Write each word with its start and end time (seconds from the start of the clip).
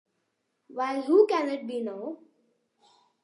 While 0.69 1.03
Who 1.03 1.27
Can 1.27 1.47
It 1.49 1.67
Be 1.67 1.81
Now? 1.83 2.17